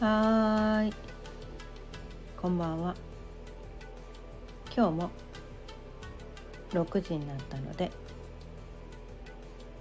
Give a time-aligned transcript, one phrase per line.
[0.00, 0.92] はーい。
[2.36, 2.96] こんばんは。
[4.76, 5.10] 今日も
[6.72, 7.92] 6時になったので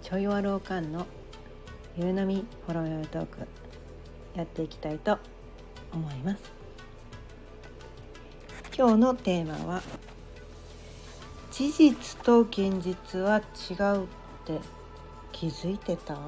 [0.04, 1.08] ちょいわろうかんの
[1.98, 3.40] ゆうのみほろよいトーク
[4.36, 5.18] やっていきたいと
[5.92, 6.54] 思います。
[8.78, 9.82] 今日のテーマは
[11.52, 14.08] 事実と現実は違うっ
[14.46, 14.60] て
[15.32, 16.20] 気づいてた？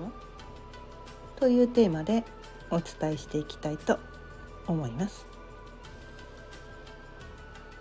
[1.36, 2.24] というテーマで
[2.72, 4.00] お伝えしていきたいと
[4.68, 5.26] 思います。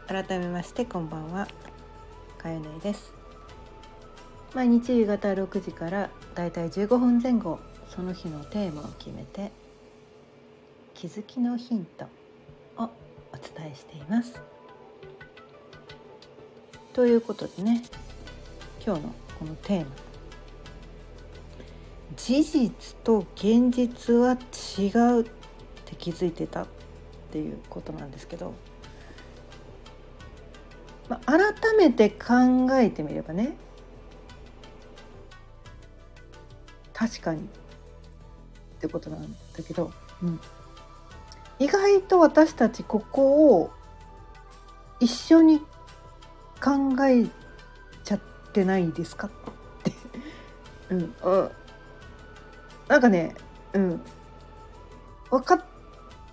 [0.07, 1.49] 改めましてこんばんは。
[2.39, 3.13] かよねです。
[4.55, 7.59] 毎日夕方6時からだいたい15分前後
[7.89, 9.51] その日のテーマを決めて
[10.95, 12.05] 気づきのヒント
[12.77, 14.41] をお伝えしています。
[16.93, 17.83] ということでね
[18.85, 19.87] 今日のこのテーマ
[22.17, 22.71] 事実
[23.03, 24.39] と現実は
[24.79, 25.25] 違うっ
[25.85, 26.67] て気づいてたっ
[27.31, 28.55] ていうことなんですけど、
[31.09, 33.57] まあ、改めて考えてみればね
[36.93, 37.45] 確かにっ
[38.81, 40.41] てことなんだけど、うん、
[41.59, 43.71] 意外と私たちここを
[45.01, 45.61] 一緒に
[46.63, 47.27] 考え
[48.05, 48.21] ちゃっ
[48.53, 49.31] てないですかっ
[49.83, 49.93] て、
[50.91, 51.15] うん、
[52.89, 53.35] なんかね
[53.73, 54.01] うん。
[55.31, 55.65] 分か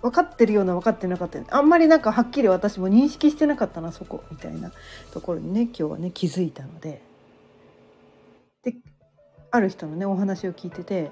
[0.02, 4.72] 分かってるような分かってなかったあんまりなんかはっきり私も認識してなかったなそこみたいな
[5.12, 7.02] ところにね今日はね気づいたので。
[8.62, 8.76] で
[9.50, 11.10] ある人のねお話を聞いてて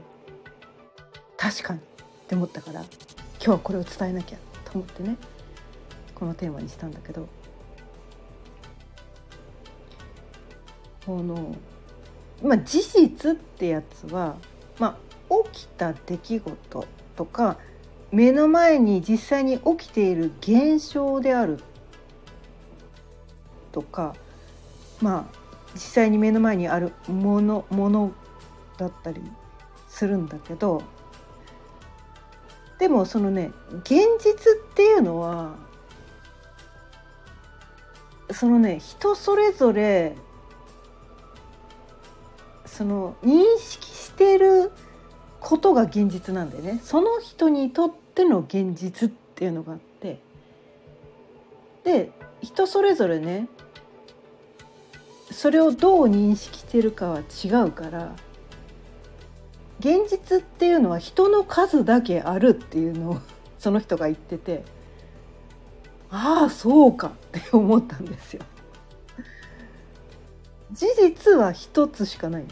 [1.36, 1.82] 確かにっ
[2.28, 2.88] て思ったから今
[3.38, 5.16] 日はこれを伝えなきゃと思ってね
[6.14, 7.26] このテーマにしたんだけど。
[11.06, 11.56] この
[12.42, 14.36] まあ事実ってやつは
[14.78, 15.09] まあ
[15.52, 16.86] 起きた出来事
[17.16, 17.56] とか
[18.10, 21.60] 目の前に実際に起きている現象である
[23.72, 24.14] とか
[25.00, 25.40] まあ
[25.74, 28.12] 実際に目の前にあるものもの
[28.76, 29.22] だったり
[29.88, 30.82] するんだけど
[32.78, 33.52] でもそのね
[33.82, 35.54] 現実っていうのは
[38.32, 40.16] そのね人それぞれ
[42.64, 44.72] その認識してる
[45.50, 50.20] ことが現実なんでねその人にとっての現実っていうのがあって
[51.82, 53.48] で人それぞれね
[55.32, 58.14] それをどう認識してるかは違うから
[59.80, 63.18] 現実っていうのは人の数だけあるっていうのを
[63.58, 64.62] その人が言ってて
[66.12, 68.42] ああそうかって思ったんですよ。
[70.70, 72.48] 事実は一つしかないね。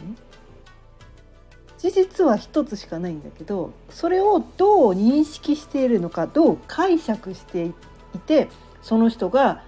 [1.79, 7.73] 事実は一つしかないんだけどそれをどう認識しているのかどう解釈してい
[8.19, 8.49] て
[8.81, 9.63] その人が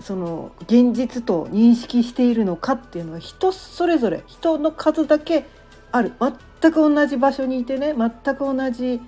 [0.00, 5.46] その現実と認識しているのかっていうのは人それぞれ人の数だけ
[5.92, 6.12] ある。
[6.60, 9.00] 全く同じ場所にいてね全く同じ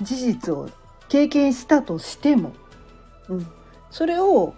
[0.00, 0.68] 事実を
[1.08, 2.54] 経験したとしても、
[3.28, 3.46] うん、
[3.90, 4.54] それを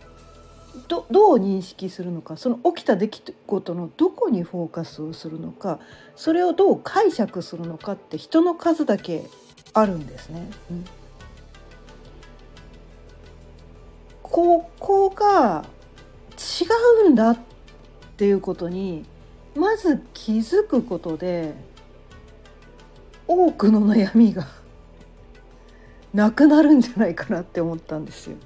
[0.88, 5.78] どどう認識するのかその起きた出来事のどこにフォーカスをするのか
[6.16, 9.24] それをどう解釈するのかって人の数だけ
[9.72, 10.48] あるんですね。
[10.70, 10.84] うん、
[14.22, 15.64] ここが
[16.34, 17.38] 違うんだっ
[18.16, 19.04] ていうことに
[19.56, 21.54] まず気づくことで
[23.26, 24.46] 多くの悩みが
[26.12, 28.36] なくなるんじゃないかなって思ったんですよ。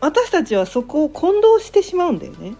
[0.00, 2.54] 私たちはそこを混同してしまうんだよね。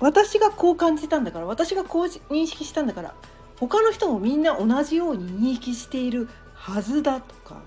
[0.00, 3.14] 私がこう感じたんだから私がこう認識したんだから
[3.58, 7.62] 他の人もみんな同じように認識しているはずだとか。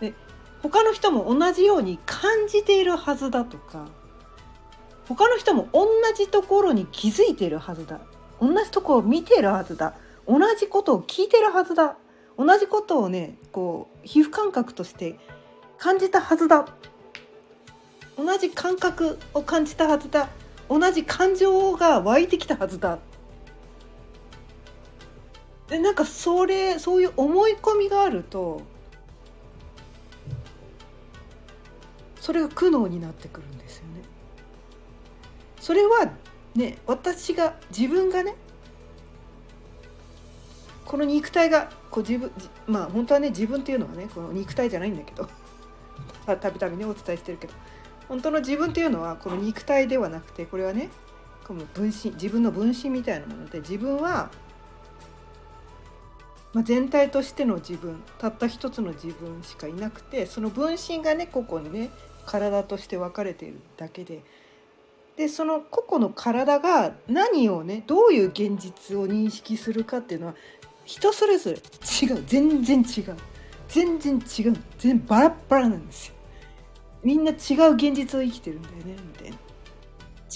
[0.00, 0.14] で
[0.62, 3.86] 他の人も同じように感じているはずだとか。
[5.06, 8.00] 他の人も同じところに気づいているはずだ。
[8.40, 9.94] 同じところを見ているはずだ。
[10.26, 11.96] 同じことを聞いてるはずだ。
[12.38, 15.18] 同じことをねこう皮膚感覚として
[15.80, 16.66] 感じたはずだ。
[18.14, 20.28] 同じ感覚を感じたはずだ。
[20.68, 22.98] 同じ感情が湧いてきたはずだ。
[25.68, 28.60] でなんかそれそういう思い込みがあると
[32.20, 34.02] それが苦悩になってくるんですよね。
[35.60, 36.12] それは
[36.54, 38.34] ね私が自分がね
[40.84, 42.30] この肉体がこう自分
[42.66, 45.26] まあ本当はね自分っていうのはねこの肉体じゃないんだけど。
[46.24, 47.52] たびたびねお伝えしてるけど。
[48.08, 50.88] 本当の自分っていうのはこの肉体ではなくてこれはね
[51.46, 54.30] この分身自分の分身みたいなもので自分は
[56.52, 61.90] まあ、全体としての自分たった一つの自分しかいなくてその分身がね個々にね
[62.26, 64.24] 体として分かれているだけで
[65.16, 70.34] でその個々の体が何をねどういう現実を認識するかっていうのは
[70.84, 72.24] 人それぞれ違う。
[72.26, 73.16] 全然違う。
[73.70, 74.22] 全然違う
[74.78, 76.14] 全然バラバラなんですよ。
[77.02, 78.96] みんな違う現実を生きてるんだよね。
[79.02, 79.36] みたいな。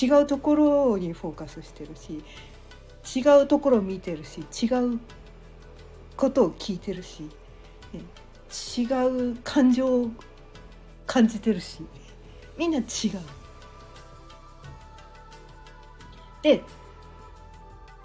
[0.01, 2.25] 違うところにフォーカスしてるし
[3.17, 4.99] 違うところを見てるし違う
[6.17, 7.29] ことを聞いてるし、
[8.81, 10.11] 違う感情を
[11.07, 11.85] 感じてるし
[12.57, 12.85] みんな違う。
[16.43, 16.63] で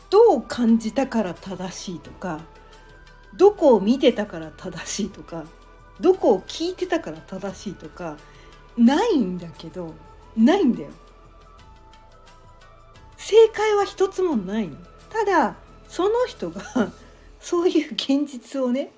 [0.10, 2.40] どう感じたから正しいとか
[3.36, 5.46] どこを見てたから正しいとか
[6.00, 8.18] どこを聞いてたから正しいとか
[8.78, 9.94] ないんだけど
[10.38, 10.90] ないんだよ。
[13.18, 14.78] 正解は一つもないの。
[15.10, 15.56] ただ
[15.88, 16.62] その人が
[17.42, 18.92] そういう現実をね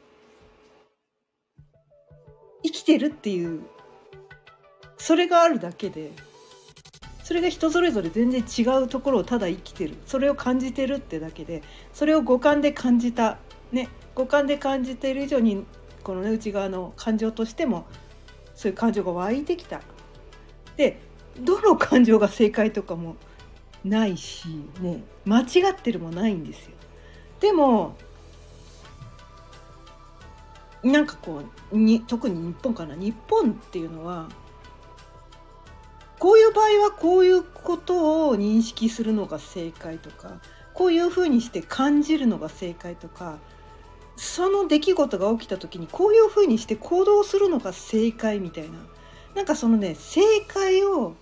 [2.63, 3.63] 生きてるっていう
[4.97, 6.11] それがあるだけで
[7.23, 11.63] それが人それぞれ全然違うところをただ生きてるそれを感じてるってだけで
[11.93, 13.37] それを五感で感じた
[13.71, 13.89] ね
[14.21, 15.65] 五感で感じている以上に
[16.03, 17.85] このね内側の感情としても
[18.55, 19.81] そういう感情が湧いてきた。
[20.77, 20.99] で
[21.39, 23.15] どの感情が正解とかも
[23.83, 24.47] ないし
[24.79, 26.71] ね間違ってるもないんですよ。
[27.39, 27.95] でも
[30.83, 31.41] なんかこ
[31.71, 34.29] うに特に日本かな日本っていうのは
[36.19, 40.39] こういう場合はこういうことを認識するのが正解とか
[40.73, 43.39] こういうふうにして感じるのが正解とか
[44.21, 48.77] その出来事が起きた時にこういうふうにして行動するのが正解みたいな。
[49.33, 51.15] なんかそのね正解を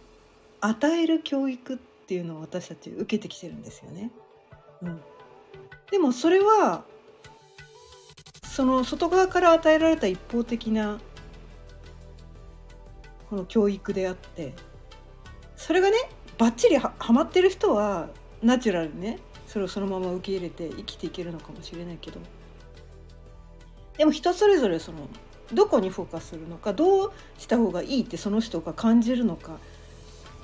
[0.60, 4.12] 与える教育っていうのを私たち受けてきてるんですよね。
[4.82, 5.02] うん、
[5.92, 6.84] でもそれは
[8.44, 11.00] その外側から与えられた一方的な
[13.30, 14.54] この教育であって
[15.56, 15.98] それがね
[16.38, 18.10] ばっちりはまってる人は
[18.44, 19.20] ナチュラルにね。
[19.48, 22.20] それをそのまま受け入れて生きていけるのかもしれないけど。
[24.00, 25.10] でも人それぞれその
[25.54, 29.58] どこにフォーカスするのかどうした方がいいってその人が感じるのか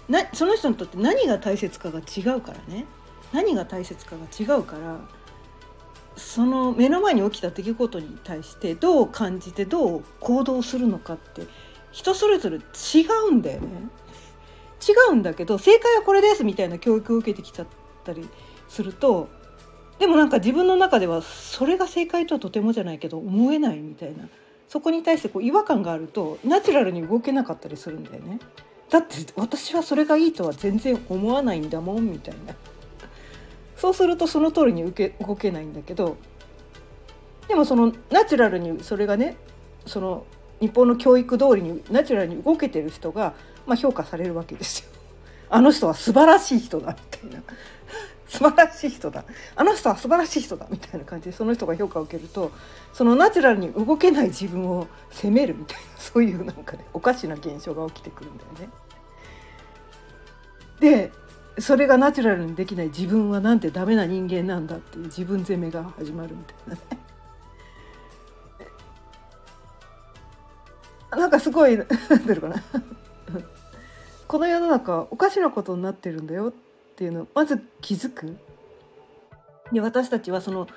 [0.10, 2.86] なその人にとって何が大切かが違うからね
[3.32, 4.26] 何が大切かが
[4.56, 5.00] 違うから
[6.18, 11.44] その目の前に起きた出来事に対してどう感じてどう行動するのかって
[11.94, 12.62] 人それぞれ違
[13.30, 13.68] うんだよね。
[14.86, 17.68] 違うんだけど正解はこれですみたいな教育を受けてきちゃっ
[18.04, 18.28] たり
[18.68, 19.30] すると
[20.00, 24.28] でもなんか自分の中ではそれが正解とはとてもじゃないけど思えないみたいな
[24.68, 28.40] そこに対してこう違和感があるとナチュラルに動けなかったりするんだよね。
[28.90, 32.56] だって私はそれがいいとは全然思わないんだもんみたいな。
[33.78, 36.18] そうするとその通りに受け動けないんだけど
[37.48, 39.36] でもそのナチュラルにそれがね
[39.86, 40.26] その
[40.60, 43.34] 日本の教育通りにナチュラルに動けてる人が、
[43.68, 44.90] まあ、評価されるわけですよ。
[45.50, 47.44] あの人は素晴らしい人だみたいな
[48.28, 49.24] 素晴らしい人だ
[49.56, 52.52] あの人は素晴らしい人だみたいな感じでその人が評価を受けると
[52.94, 58.70] そのナチュラルに動けない自分を責めるみたいな そういうなんかねおかしな現象が起きてくるんだよね。
[60.80, 61.12] で
[61.58, 66.82] それがナチュラルにできない自分はなんてダメな人間なんだっていう自分責めが始まるみたいなね。
[71.12, 72.64] なんかすごい なんていうのかな
[74.28, 76.65] この世の中おかしなことになってるんだよって
[76.96, 78.38] ていうのをまず気づく。
[79.72, 80.68] で私たちはその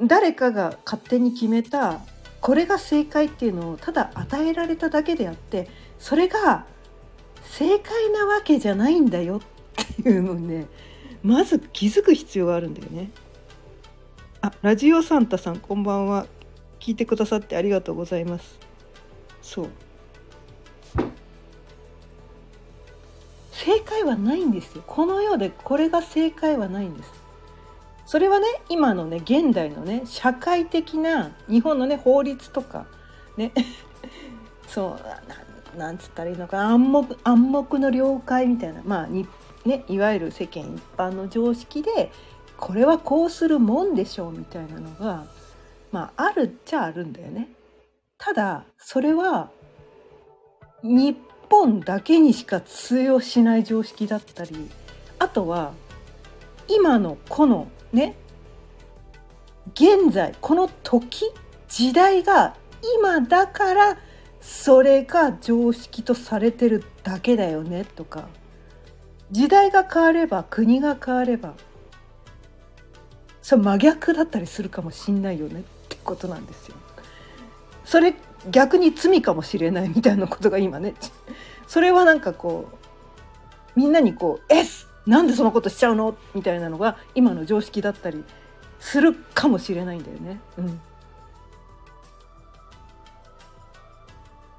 [0.00, 2.00] 誰かが勝手に決めた
[2.40, 6.66] これが正解っていうのをただ与えられただけであってそれが
[7.44, 9.40] 正解なわけじゃないんだよ
[10.00, 10.66] っていうのにね
[11.22, 13.10] まず気づく必要があるんだよね。
[14.40, 16.26] あラジオサンタさんこんばんは
[16.80, 18.58] 聞いてくださってありがとうございます。
[19.40, 19.68] そう
[23.92, 27.10] 解はないんですよこの世でこれが正解はないんです
[28.06, 32.86] それはね今のね現代のね社会的な日本のね法律とか
[33.36, 33.52] ね
[34.66, 34.98] そ
[35.74, 39.28] うなんつったらいいのか暗黙暗黙の了解みたいなまあ日
[39.64, 42.10] ね、いわゆる世間一般の常識で
[42.56, 45.24] これはこうするもんでしょうみたいなのが、
[45.92, 47.48] まあ、あるっちゃあるんだよね。
[48.18, 49.50] ただそれは
[50.82, 51.16] 日
[51.52, 54.70] 本だけにしか通用しない常識だったり
[55.18, 55.74] あとは
[56.66, 58.16] 今のこのね
[59.74, 61.26] 現在この時
[61.68, 62.56] 時代が
[62.96, 63.98] 今だから
[64.40, 68.28] それが常識とされてるだけだよねとか
[69.30, 71.52] 時代が変われば国が変われば
[73.42, 76.76] それ真逆だったりするかもしんないよねってことなんですよ。
[77.84, 78.14] それ
[78.50, 80.94] 逆に罪かもしれないみたいなことが今ね
[81.72, 84.62] それはなんかこうみんなにこう「え
[85.06, 88.26] なんでそのことしちゃうの?」みたいなのが今の常識だったり
[88.78, 90.40] するかもしれないんだよね。
[90.58, 90.80] うん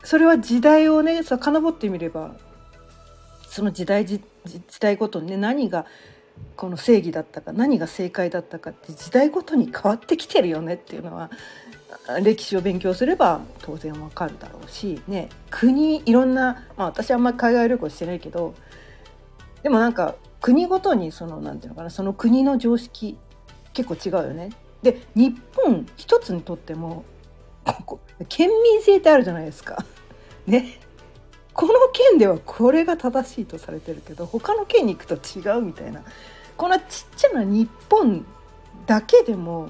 [0.03, 2.36] それは時代をね遡ってみれば
[3.48, 4.20] その時代時
[4.79, 5.86] 代ごとにね何が
[6.58, 11.29] この正義だったか何が正解だったかって時代ごとに変わってきてるよねっていうのは
[12.22, 18.53] 歴史を勉強すれば当然わかるだろうしね国いろんな、まあ、私あんまり海外旅行してないけど
[19.62, 23.17] でもなんか国ごとにそのなんていうのかなその国の常識
[23.72, 24.51] 結構違うよね。
[24.83, 27.05] で日本一つにとっても
[28.27, 29.86] 県民性ってあるじゃないですか。
[30.45, 30.79] ね。
[31.53, 36.01] この県ではこれが正しいとされてるけど他の県に行くと違うみたいな
[36.57, 38.25] こんなちっちゃな日本
[38.88, 39.69] だけでも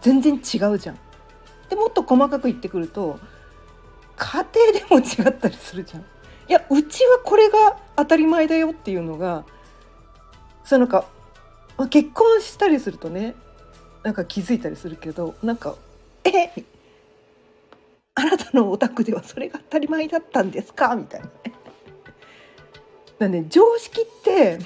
[0.00, 0.98] 全然違うじゃん。
[1.70, 3.18] でもっと細かく言ってくると
[4.16, 6.02] 家庭でも違ったりするじゃん。
[6.02, 6.04] い
[6.52, 9.44] やうちはこれが当たり前だよっていうのが
[10.64, 11.06] そのか、
[11.78, 13.36] ま、結婚したりするとね
[14.02, 15.76] なんか気づいたりするけどなんか
[16.24, 16.50] 「え
[18.16, 21.28] あなたのお宅ではそれが当たり前だったんですか?」みたいな。
[23.20, 24.58] だね常識って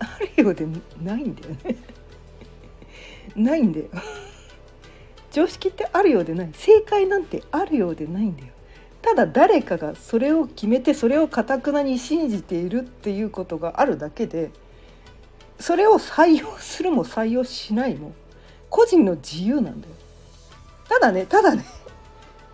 [0.00, 0.66] あるようで
[1.00, 1.76] ないんだよね。
[3.36, 3.86] ないんだよ。
[5.32, 6.50] 常識ってあるようでない。
[6.52, 8.52] 正解なんてあるようでないんだよ。
[9.00, 14.52] ただ誰かがそれを決めてそれをかたくなに信じているっていうことがあるだけで
[15.58, 18.12] それを採用するも採用しないも
[18.70, 19.94] 個人の自由なんだよ。
[20.88, 21.64] ただねただね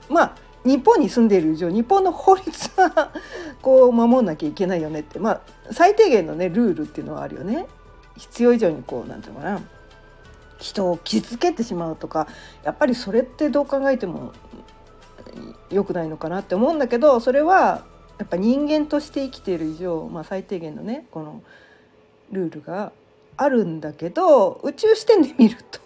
[0.08, 3.12] まあ日本に住んでいる以上日本の法律は
[3.60, 5.18] こう守んなきゃいけないよねって。
[5.18, 7.66] まあ最低限のねルールっていうのはあるよね。
[8.16, 9.60] 必要以上にこうなんていうのかな。
[10.58, 12.26] 人を傷つけてしまうとか
[12.64, 14.32] やっぱりそれってどう考えても
[15.70, 17.84] 良くないのかなって思うんだけどそれは
[18.18, 21.42] やっぱ人間として生きている以上、まあ、最低限のねこの
[22.32, 22.92] ルールが
[23.36, 25.80] あるんだけど宇宙視点で見ると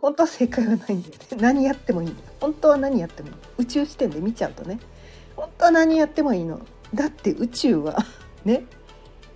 [0.00, 1.36] 本当は正解はないんだよね。
[1.38, 4.80] 何やってもいいんだよ本当は何やってもいい宇宙視点で見ちゃうとね。
[5.36, 6.60] 本当は何やってもいいの。
[6.94, 7.98] だって宇宙は
[8.44, 8.64] ね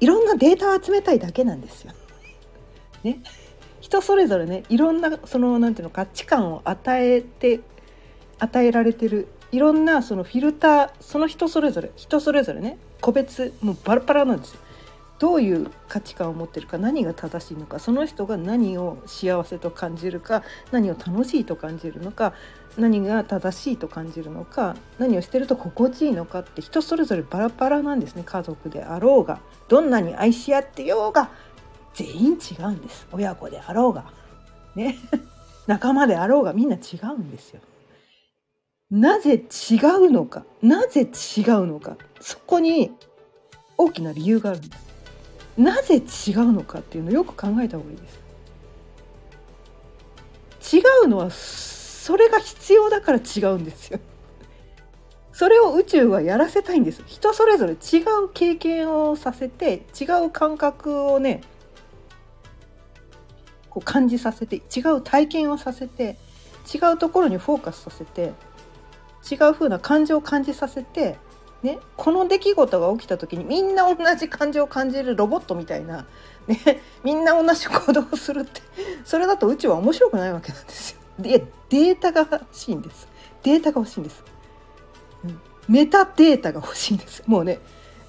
[0.00, 1.93] いろんなデータを集めたいだけなんですよ。
[3.03, 3.21] ね。
[3.85, 7.61] 人それぞれねいろんなそのなんていうの価値観を与えて
[8.38, 14.61] 与えられてるいろんなそのフィルターその人それぞれ人それぞれね個別もうバラバラなんですよ。
[15.19, 22.35] どういう価値観を持ってるか何が正しいのかその人が何を幸せと感じるか何を楽しいと感じるのか
[22.76, 31.31] 何が正しいと感じるのか何をしてると心地いいのかって人それぞれバラバラなんですね家族であろうがどんなに愛し合ってようが
[31.95, 34.05] 全員違うんです親子であろうが
[34.75, 34.97] ね
[35.67, 37.61] 仲間であろうがみんな違うんですよ。
[38.91, 42.93] なぜ違うのかなぜ違うのかそこに
[43.79, 44.85] 大きな理由があるんです。
[45.57, 48.09] なぜ違うのかっていうのをよく考えた方がいいで
[50.61, 50.77] す。
[50.77, 54.01] 違うのはそれが必要だから違うんですよ。
[55.33, 57.03] それを宇宙はやらせたいんです。
[57.07, 57.77] 人それぞれ違
[58.25, 61.41] う経験をさせて違う感覚をね
[63.75, 66.16] こう感じさせて違う体験をさせて
[66.73, 68.33] 違うところにフォーカスさせて
[69.28, 71.19] 違う風な感情を感じさせて、
[71.62, 76.07] ね、この出来事が起きた時にみんな同じ感情を感じるロボットみたいな、
[76.47, 78.61] ね、みんな同じ行動をするって
[79.04, 81.00] それだと宇宙は面白くないわけなんですよ。
[81.19, 83.09] でデータが欲しいんです。
[83.43, 84.23] データが欲しいんです。
[85.25, 87.25] うん、メタデータが欲しいんです。
[87.26, 87.59] もうね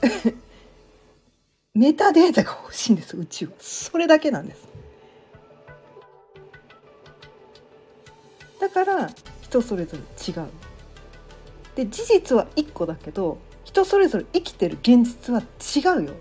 [1.73, 3.53] メタデータが欲しいんです宇宙は。
[3.59, 4.74] それだけなんです。
[8.59, 9.09] だから
[9.41, 10.47] 人それぞれ違う。
[11.75, 16.13] で事実は1個だけど人それぞれ生きてる現実は違うよ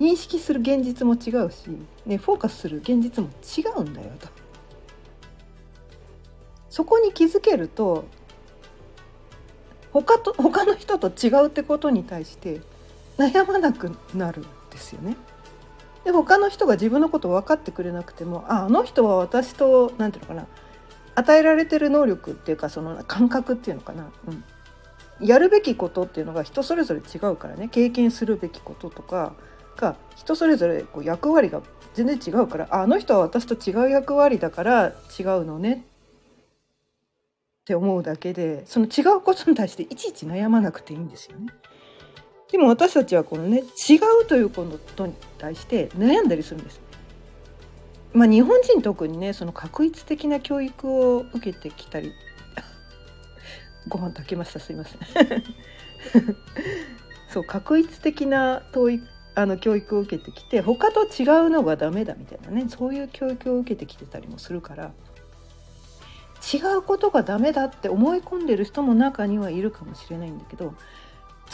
[0.00, 1.68] 認識する現実も違うし、
[2.06, 4.28] ね、フォーカスする現実も違うんだよと。
[6.70, 8.04] そこに気づけると
[9.92, 12.60] 他と他の人と違うってことに対して
[13.16, 15.16] 悩まなくなるんですよね。
[16.04, 20.67] で他の人が自分のことを分かってくれなくてもああの人は私と何て言うのかな
[21.18, 24.10] 与えられてる能力っていうかその感覚っていうのかな、
[25.20, 29.34] うん、やるべきことっていうのが人それぞれ違うからね経験するべきこととか
[29.76, 31.60] が人それぞれこう役割が
[31.94, 35.84] 全然違うからあの人は私と違う役割だから違うのね
[37.62, 41.48] って思うだけでその違うことに対していちいち悩まなくていいんですよね。
[42.50, 44.64] でも私たちはこのね違うというこ
[44.96, 46.80] とに対して悩んだりするんです。
[48.12, 52.12] まあ日本人特にねその確一的な教育を受けてきたり
[53.88, 54.98] ご飯炊きましたすいません
[57.28, 64.90] そう確一的な教育あの教育を受けてきて他と違うのがダメだみたいなねそういう教育を受けてきてたりもするから
[66.52, 70.74] 違うことがダメだって思い込んでる人も中にはいるかもしれないんだけど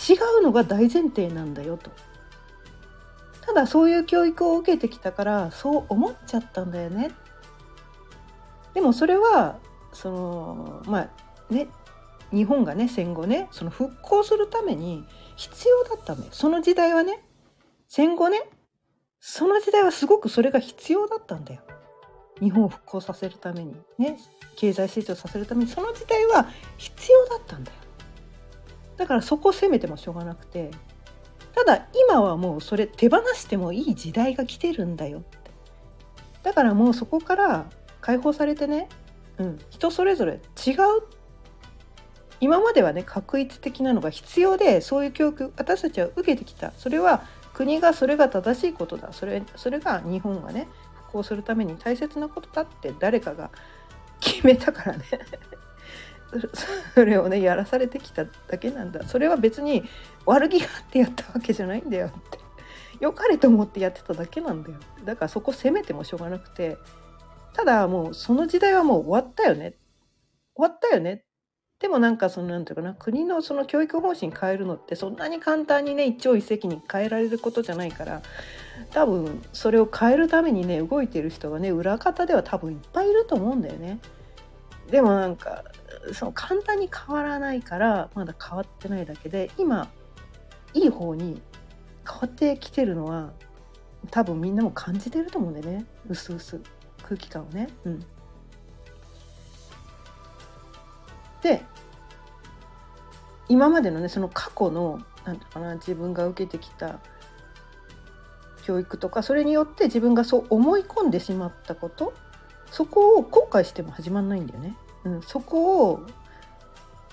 [0.09, 1.91] 違うのが大前提なんだよと。
[3.47, 7.11] ただそういう教育を受けてきたからそう思っちゃったんだよね。
[8.73, 9.59] でもそれは
[9.93, 11.69] そのまあね
[12.33, 15.05] 日本がね戦後ねその復興するために
[15.37, 16.33] 必要だったんだよ。
[16.33, 17.23] その時代はね。
[17.89, 18.43] 戦後ね。
[19.21, 21.61] その時代はすごくそれが必要だったんだよ。
[22.41, 23.77] 日本を復興させるために。
[23.99, 24.19] ね。
[24.57, 25.71] 経済成長させるために。
[25.71, 27.77] その時代は必要だったんだよ。
[28.97, 30.71] だからそこを責めてもしょうがなくて。
[31.55, 35.21] ただ今はもうそれ手放してもいい時代が来てるんだよ。
[35.21, 35.39] って
[36.43, 37.67] だからもうそこから
[38.01, 38.89] 解放されてね、
[39.39, 40.75] うん、人それぞれ違う。
[42.41, 46.73] 今まではね確一的なのが必要でそういう教育私たちは受けてきた。
[46.77, 49.13] それは国がそれが正しいことだ。
[49.13, 53.51] それそれが日本がね復興するために大切なことだって誰かが
[54.21, 55.05] 決めたからね。
[56.95, 59.07] それをねやらされてきただけなんだ。
[59.07, 59.85] それは別に
[60.27, 62.39] 悪気があってやったわけじゃないんだよって。
[63.01, 64.77] 良かれと思ってやってただけなんだよ。
[65.05, 66.79] だからそこ責めてもしょうがなくて。
[67.53, 69.75] ただもうその時代はもう終わったよね。
[70.55, 71.25] 終わったよね。
[71.81, 72.95] でもなんかそのなんていうかな。
[72.95, 78.23] 国のその教育方針変えるのってそんなに簡単にね一朝一夕に変えられることじゃないから。
[78.91, 84.01] 多分それを変えるためにね動いてる人がね裏方では多分いっぱいいると思うんだよね。
[84.91, 85.65] でもなんか
[86.13, 89.89] その簡単に変わらないからまだ変わってないだけで今
[90.75, 91.41] いい方に
[92.07, 93.33] 変わってきてるのは
[94.11, 96.61] 多分みんなも感じてると思うんでねうすうす
[97.03, 97.69] 空気感をね。
[97.85, 98.05] うん、
[101.43, 101.63] で
[103.49, 107.01] 今までのねその過去の何て言うかな自分が受けてきた
[108.65, 112.15] 教育とかそれによって自分がそう思い込んでしまったこと
[112.71, 114.75] そこを後悔しても始まんないんだよね。
[115.05, 116.07] うん、そこを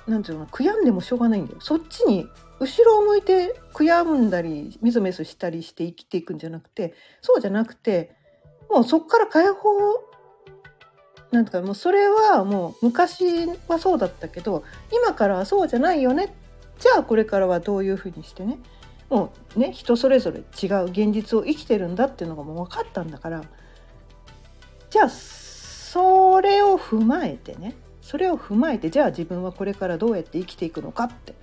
[0.08, 1.60] なんていうの悔やんでもしょうがないんだよ。
[1.62, 2.28] そっちに
[2.60, 8.16] 後ろを向いて悔やんだりメソメソしたりして生きていくんじゃなくてそうじゃなくて
[8.70, 9.70] もうそこから解放
[11.32, 16.36] なんとかもうそれはもう昔はそうだったけど今からはそうじゃないよね。
[16.80, 18.60] じゃあこれからはどういうふうにしてね。
[19.10, 23.44] もうね人それぞれ違う現実を生きてるんだっていうのがもう分かったんだから。
[24.90, 25.10] じゃあ
[25.92, 27.76] それを踏まえてね。
[28.02, 31.36] それを踏まえてじゃあ自分はこれからどうやって生きていくのかって、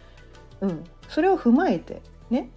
[0.63, 2.49] うん、それを踏まえてね。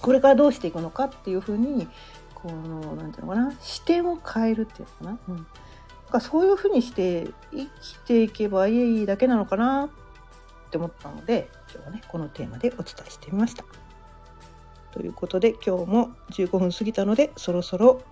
[0.00, 1.86] これからどうしていくのかっていうふうに
[2.34, 3.52] この何て言うのかな。
[3.60, 5.46] 視点を変えるっていうのかな、うん、
[6.10, 9.88] かそういうふうにして生きていけばいいだけなのかなっ
[10.70, 13.64] て思ったので今日はねこのテーマでお伝えしてみました。
[14.90, 18.02] ということで今日も15分過ぎたのでそろそろ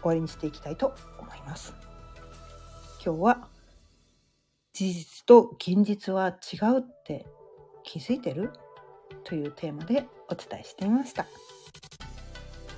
[0.00, 1.11] 終わりにしていきたいと思います
[1.42, 1.74] います。
[3.04, 3.48] 今日は
[4.72, 7.26] 事実と現実は違うって
[7.82, 8.52] 気づいてる？
[9.24, 11.26] というテーマでお伝えしてみました。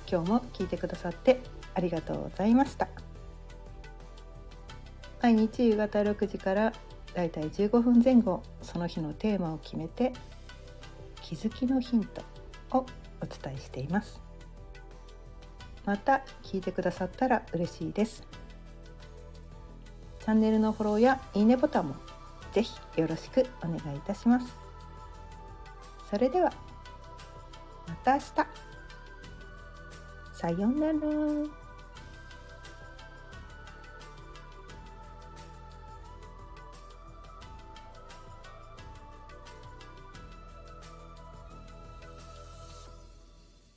[0.09, 1.41] 今日も聞いてくださって
[1.73, 2.87] ありがとうございました。
[5.21, 6.73] 毎日夕方6時から
[7.15, 10.13] だいたい15分前後その日のテーマを決めて
[11.21, 12.21] 気づきのヒント
[12.77, 12.85] を
[13.21, 14.21] お伝えしています
[15.85, 18.23] また聞いてくださったら嬉しいです
[20.25, 21.95] チャンネルのフォローやいいねボタンも
[22.51, 24.57] ぜひよろしくお願いいたします
[26.09, 26.51] それでは
[27.87, 28.25] また明日
[30.33, 31.64] さようなら。